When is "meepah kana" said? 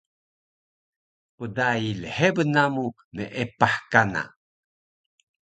3.15-4.23